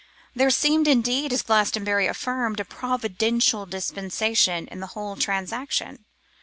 [0.35, 6.05] There seemed indeed, as Glastonbury affirmed, a providential dispensation in the whole transaction.